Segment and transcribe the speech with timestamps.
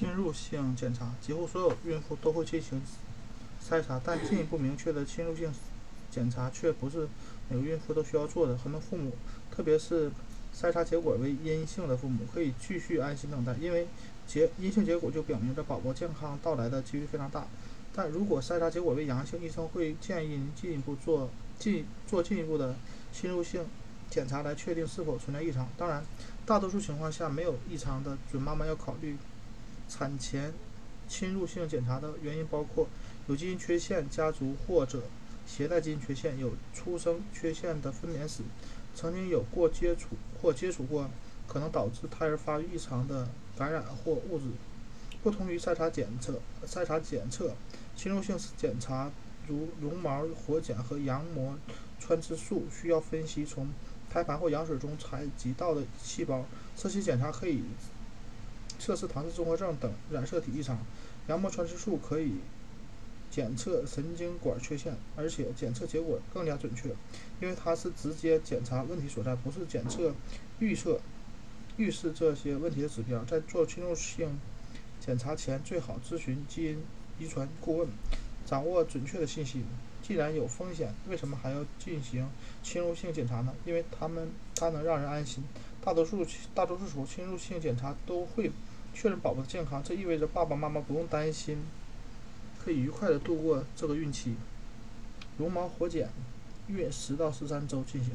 [0.00, 2.80] 侵入性检查，几乎所有孕妇都会进行
[3.62, 5.52] 筛查，但进一步明确的侵入性
[6.10, 7.06] 检查却不是
[7.50, 8.56] 每个孕妇都需要做的。
[8.56, 9.12] 很多父母，
[9.54, 10.10] 特别是
[10.56, 13.86] 筛查结果为阴性的父母，可以继续安心等待，因为
[14.26, 17.46] 结阴性结果就表明着宝宝健康到来的几率非常大。
[17.94, 21.28] 但如果筛查结果为阳性，医生会建议您进一步做
[21.58, 22.74] 进做进一步的
[23.12, 23.66] 侵入性
[24.08, 25.68] 检查来确定是否存在异常。
[25.76, 26.02] 当然，
[26.46, 26.58] 大。
[26.58, 29.14] 多数情况下没有异常的准妈妈要考虑
[29.90, 30.54] 产前
[31.08, 32.86] 侵入性检查的原因包括
[33.26, 35.02] 有基因缺陷、家族或者
[35.44, 38.44] 携带基因缺陷、有出生缺陷的分娩史、
[38.94, 40.10] 曾经有过接触
[40.40, 41.10] 或接触过
[41.48, 44.44] 可能导致胎儿发育异常的感染或物质。
[45.22, 47.52] 不同于筛查检测，筛查检测。
[47.96, 49.10] 侵入性检查
[49.46, 51.58] 如绒毛活检和羊膜
[51.98, 53.68] 穿刺术需要分析从
[54.08, 56.46] 胎盘或羊水中采集到的细胞。
[56.74, 57.62] 这些检查可以
[58.80, 60.78] 测试唐氏综合症等染色体异常。
[61.28, 62.32] 羊膜穿刺术可以
[63.30, 66.88] 检测神经管缺陷，而且检测结果更加准确，
[67.40, 70.12] 因为它是直接检查问题所在，不是检测
[70.58, 70.98] 预测
[71.76, 73.22] 预示这些问题的指标。
[73.24, 74.40] 在做侵入性
[74.98, 76.82] 检查前，最好咨询基因。
[77.20, 77.88] 遗传顾问
[78.46, 79.62] 掌握准确的信息。
[80.02, 82.26] 既然有风险，为什么还要进行
[82.62, 83.52] 侵入性检查呢？
[83.66, 85.44] 因为他们它能让人安心。
[85.82, 88.50] 大多数大多数时候，侵入性检查都会
[88.94, 91.58] 确认宝宝的健康，这意味着爸爸妈妈不用担心，
[92.62, 94.34] 可以愉快地度过这个孕期。
[95.38, 96.10] 绒毛活检，
[96.68, 98.12] 孕十到十三周进行。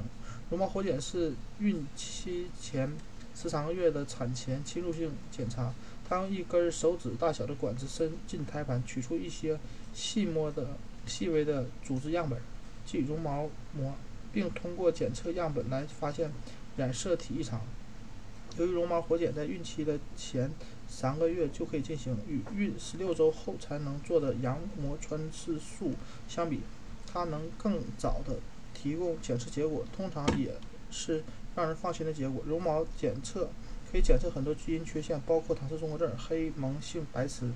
[0.50, 2.92] 绒毛活检是孕期前
[3.34, 5.74] 十三个月的产前侵入性检查。
[6.08, 9.58] 他用一根手指大小的管子伸进胎盘，取出一些
[9.92, 12.40] 细摸的细微的组织样本，
[12.86, 13.92] 即绒毛膜，
[14.32, 16.32] 并通过检测样本来发现
[16.78, 17.60] 染色体异常。
[18.58, 20.52] 由于绒毛活检在孕期的前
[20.88, 25.94] 三个月就可以进行，与孕十六周后才能做的羊膜穿刺术
[26.28, 26.62] 相比，
[27.12, 28.40] 它能更早的
[28.74, 30.56] 提供检测结果，通常也
[30.90, 31.24] 是
[31.56, 32.44] 让人放心的结果。
[32.46, 33.50] 绒毛检测。
[33.92, 37.50] 可以检测很多基因缺陷，包括唐氏综合症、黑蒙性白痴、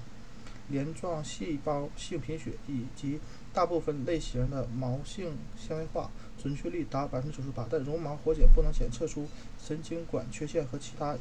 [0.70, 3.20] 镰状细胞性贫血以及
[3.54, 6.10] 大部分类型的毛性纤维化，
[6.42, 7.68] 准确率达百分之九十八。
[7.70, 9.28] 但绒毛活检不能检测出
[9.62, 11.16] 神经管缺陷和其他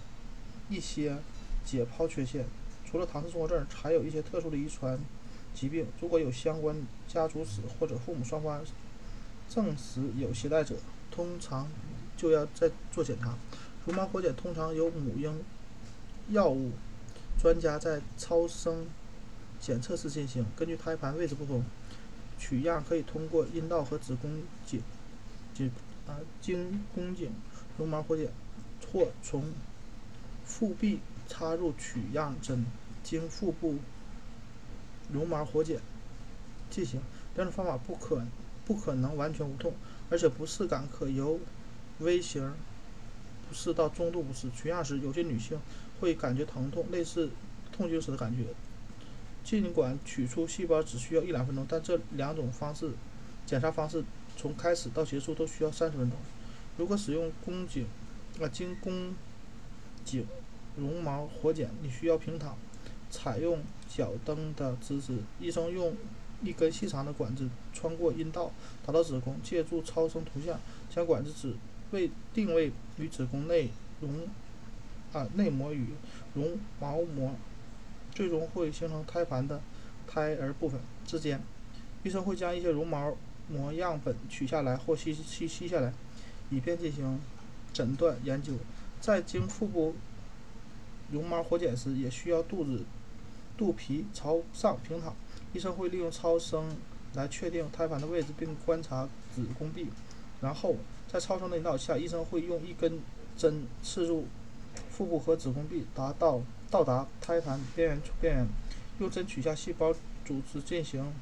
[0.69, 1.17] 一些
[1.65, 2.45] 解剖缺陷。
[2.85, 4.99] 除了唐氏综合症，还有一些特殊的遗传
[5.55, 5.87] 疾病。
[6.01, 6.75] 如果有相关
[7.07, 8.65] 家族史或者父母双方
[9.49, 10.77] 证实有携带者，
[11.11, 11.69] 通常
[12.17, 13.37] 就要再做检查。
[13.87, 15.43] 绒毛活检通常由母婴
[16.31, 16.71] 药物
[17.39, 18.87] 专家在超声
[19.61, 21.65] 检测室进行，根据胎盘位置不同，
[22.39, 24.83] 取样可以通过阴道和子宫颈
[25.55, 25.71] 颈
[26.07, 27.33] 啊经宫颈
[27.77, 28.31] 绒毛活检，
[28.93, 29.53] 或从
[30.45, 32.65] 腹壁插入取样针
[33.03, 33.77] 经腹部
[35.13, 35.81] 绒毛活检
[36.71, 37.01] 进行。
[37.35, 38.23] 两种方法不可
[38.65, 39.75] 不可能完全无痛，
[40.11, 41.39] 而且不适感可由
[42.01, 42.55] 微型。
[43.49, 45.59] 不适到中度不适，取样时有些女性
[45.99, 47.31] 会感觉疼痛，类似
[47.73, 48.45] 痛经时的感觉。
[49.49, 52.91] 尽管取出细胞只需要一两分钟，但这两种方式
[53.47, 54.05] 检查方式
[54.37, 56.19] 从开始到结束都需要三十分钟。
[56.77, 57.87] 如果使用宫颈
[58.43, 59.15] 啊经宫
[60.05, 60.27] 颈
[60.77, 62.59] 绒毛活检，你需要平躺，
[63.11, 65.17] 采用脚蹬的姿势。
[65.41, 65.97] 医生用
[66.43, 68.53] 一根细长的管子穿过阴道，
[68.85, 70.61] 达到子宫，借助超声图像
[70.95, 71.55] 将管子指
[71.93, 73.71] 位定位于子宫内
[74.03, 74.29] 绒
[75.15, 75.87] 啊内膜与
[76.35, 77.35] 绒毛膜，
[78.19, 79.61] 最终会形成胎盘的
[80.05, 81.41] 胎儿部分之间。
[82.03, 83.17] 医生会将一些绒毛
[83.49, 85.93] 膜样本取下来或吸吸吸下来，
[86.51, 87.21] 以便进行
[87.73, 88.55] 诊断研究。
[89.01, 89.95] 在经腹部
[91.13, 92.85] 绒毛活检时，也需要肚子
[93.57, 95.15] 肚皮朝上平躺。
[95.53, 96.77] 医生会利用超声
[97.15, 99.87] 来确定胎盘的位置，并观察子宫壁，
[100.41, 100.75] 然后。
[101.11, 103.01] 在超声的引导下，医生会用一根
[103.35, 104.27] 针刺入
[104.99, 108.49] 腹部和子宫壁，达到到达胎盘边缘边缘，
[108.99, 111.13] 用针取下细胞组织进行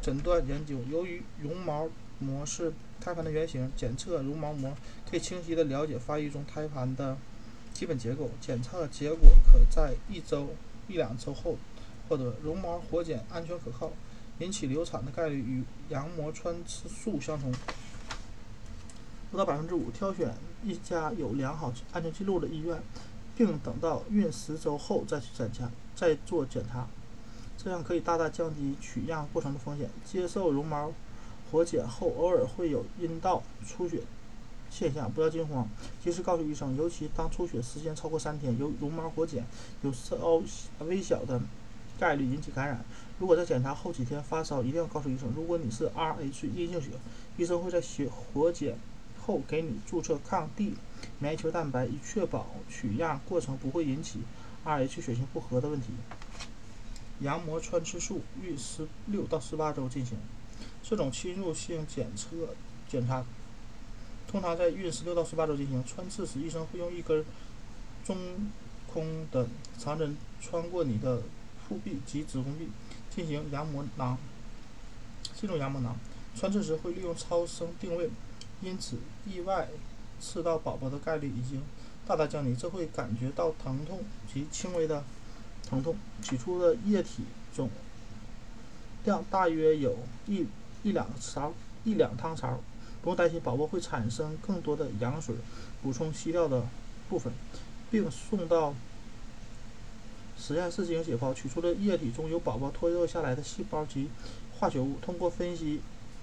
[0.00, 0.78] 诊断研究。
[0.90, 1.86] 由于绒毛
[2.18, 4.74] 膜是胎盘的原型，检测绒毛膜
[5.10, 7.18] 可以清晰地了解发育中胎盘的
[7.74, 8.30] 基本结构。
[8.40, 10.48] 检测结果可在一周
[10.88, 11.58] 一两周后
[12.08, 12.36] 获得。
[12.42, 13.92] 绒毛活检安全可靠，
[14.38, 17.52] 引起流产的概率与羊膜穿刺术相同。
[19.30, 19.90] 不到百分之五。
[19.90, 20.34] 挑选
[20.64, 22.82] 一家有良好安全记录的医院，
[23.36, 26.86] 并等到孕十周后再去检查，再做检查，
[27.56, 29.90] 这样可以大大降低取样过程的风险。
[30.04, 30.92] 接受绒毛
[31.50, 34.02] 活检后，偶尔会有阴道出血，
[34.70, 35.68] 现象，不要惊慌，
[36.02, 36.76] 及时告诉医生。
[36.76, 39.44] 尤其当出血时间超过三天，由绒毛活检
[39.82, 40.42] 有稍
[40.80, 41.40] 微小的
[41.98, 42.84] 概率引起感染。
[43.18, 45.32] 如果在检查后几天发烧，一定要告诉医生。
[45.34, 46.20] 如果你是 Rh
[46.54, 46.90] 阴性血，
[47.36, 48.76] 医生会在血活检
[49.28, 50.72] 后给你注射抗 D
[51.18, 54.20] 免疫球蛋白，以确保取样过程不会引起
[54.64, 55.88] Rh 血型不合的问题。
[57.20, 60.16] 羊膜穿刺术于十六到十八周进行。
[60.82, 62.54] 这种侵入性检测
[62.88, 63.22] 检查
[64.26, 65.84] 通常在孕十六到十八周进行。
[65.84, 67.22] 穿刺时，医生会用一根
[68.06, 68.16] 中
[68.90, 69.46] 空的
[69.78, 71.20] 长针穿过你的
[71.68, 72.68] 腹壁及子宫壁，
[73.14, 74.16] 进行羊膜囊。
[75.38, 75.94] 这种羊膜囊
[76.34, 78.08] 穿刺时会利用超声定位，
[78.60, 78.96] 因此
[79.26, 79.68] 意外
[80.20, 81.62] 刺到宝宝的概率已经
[82.06, 82.54] 大大降低。
[82.54, 84.00] 这会感觉到疼痛
[84.32, 85.04] 及轻微的
[85.68, 85.96] 疼痛。
[86.22, 87.24] 取出的液体
[87.54, 87.70] 总
[89.04, 89.96] 量大约有
[90.26, 90.46] 一。
[90.84, 91.52] 一两勺，
[91.82, 92.60] 一两汤勺，
[93.02, 95.34] 不用担心宝宝会产生更多的羊水，
[95.82, 96.64] 补充吸掉的
[97.08, 97.32] 部分，
[97.90, 98.72] 并送到
[100.38, 101.34] 实验室进行解剖。
[101.34, 104.08] 取出的液体中有宝宝脱落下来的细胞及
[104.56, 104.98] 化学物。
[105.02, 105.80] 通过分析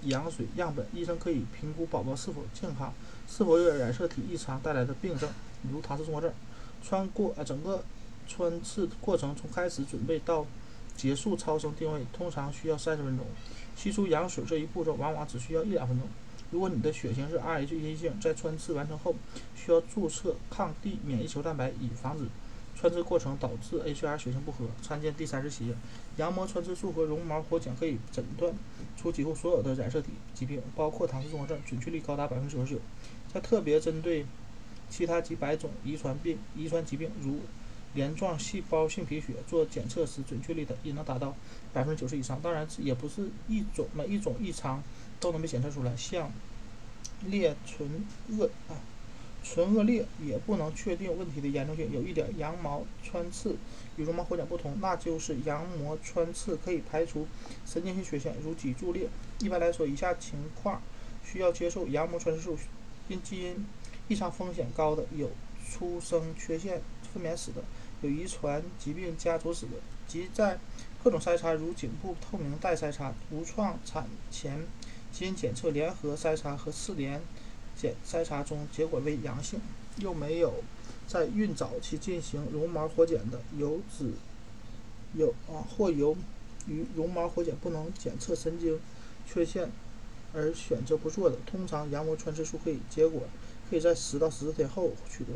[0.08, 2.92] 羊水样本，医生可以评估宝宝是否健康，
[3.28, 5.28] 是否有染色体异常带来的病症，
[5.70, 6.32] 如唐氏综合症。
[6.82, 7.82] 穿过呃整个
[8.28, 10.46] 穿刺过程从开始准备到
[10.96, 13.26] 结束超声定位，通常需要三十分钟。
[13.76, 16.06] 吸出羊水这一步骤往往只需要一两分钟。
[16.50, 19.14] 如果你的血型是 Rh 阴性，在穿刺完成后
[19.56, 22.24] 需要注射抗 D 免疫球蛋白，以防止
[22.76, 24.66] 穿刺过程导致 HR 血型不合。
[24.82, 25.74] 参见第三十七页。
[26.18, 28.52] 羊膜穿刺术和绒毛活检可以诊断
[28.96, 32.80] 出几乎所有的染色体疾病，包括唐氏综合症，准确率高达百分之九十九。
[33.32, 34.24] 在特别针对
[34.88, 37.40] 其他几百种遗传病、遗传疾病，如
[37.94, 41.34] 镰状细胞性贫血做检测时，准确率的也能达到
[41.72, 42.40] 百分之九十以上。
[42.42, 44.82] 当然，也不是一种每一种异常
[45.18, 45.96] 都能被检测出来。
[45.96, 46.30] 像
[47.26, 47.88] 裂唇
[48.30, 48.76] 腭啊，
[49.48, 51.88] 唇腭裂也不能确定问题的严重性。
[51.92, 53.56] 有一点，羊毛穿刺
[53.96, 57.28] 与绒毛活检不同，那就是羊膜穿刺可以排除
[57.64, 59.08] 神经性缺陷，如脊柱裂。
[59.38, 60.82] 一般来说，以下情况
[61.24, 62.58] 需要接受羊膜穿刺术：
[63.06, 63.64] 因基因
[64.08, 65.30] 异常风险高的，有
[65.64, 66.82] 出生缺陷
[67.14, 67.62] 分娩史的。
[68.02, 69.72] 有遗传疾病家族史的，
[70.08, 70.58] 即在
[71.04, 74.66] 各种筛查如颈部透明带筛查、无创产前
[75.12, 77.22] 基因检测联合筛查和四联
[77.76, 79.60] 检筛查中结果为阳性，
[79.98, 80.54] 又没有
[81.06, 84.12] 在孕早期进行绒毛活检的，有子
[85.14, 86.16] 有啊或由
[86.66, 88.80] 于绒毛活检不能检测神经
[89.26, 89.70] 缺陷
[90.32, 93.22] 而选择不做的，通常羊膜穿刺术可以结果
[93.68, 95.30] 可以在十到十四天后取得。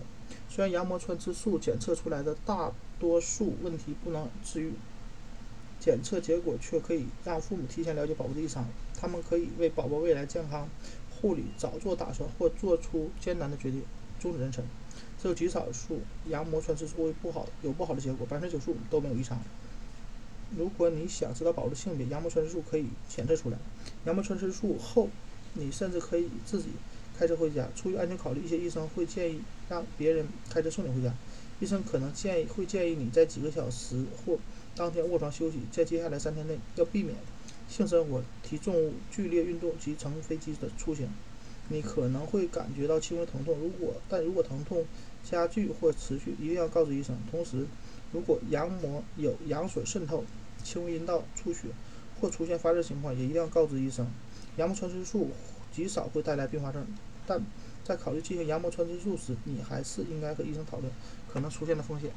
[0.48, 4.72] 虽然羊膜穿刺术检测出来的大多数问题不能治愈，
[5.78, 8.66] 检测结果却可以让父母提前了解宝宝的异常，
[8.96, 10.68] 他们可以为宝宝未来健康
[11.20, 13.82] 护理早做打算或做出艰难的决定，
[14.18, 14.62] 终止妊娠。
[15.20, 19.38] 只有极少数羊膜穿刺术会不好，有不好的结果，百分之九十五都没有异常。
[20.56, 23.58] 如果你想知道宝宝的性别，羊膜穿刺术可以检测出来。
[24.06, 25.08] 羊膜穿刺术后，
[25.54, 26.68] 你甚至可以自己。
[27.18, 31.14] 开车回家，出于安全考虑，一些医生会建议让别人开车送你回家。
[31.60, 34.38] 医生可能建议会建议你在几个小时或
[34.74, 37.14] 当天卧床休息，在接下来三天内要避免
[37.70, 41.08] 性生活、提重物、剧烈运动及乘飞机的出行。
[41.68, 44.84] 你可能会感觉到轻微疼痛，如果但如果疼痛
[45.22, 47.16] 加剧或持续，一定要告知医生。
[47.30, 47.64] 同时，
[48.12, 50.24] 如果羊膜有羊水渗透、
[50.64, 51.68] 轻微阴道出血
[52.20, 54.04] 或出现发热情况，也一定要告知医生。
[54.56, 55.28] 羊膜穿刺术
[55.72, 56.84] 极少会带来并发症。
[57.24, 57.40] 但
[57.84, 60.92] 在考虑进行羊膜穿刺术时，你还是应该和医生讨论
[61.32, 62.10] 可能出现的风险。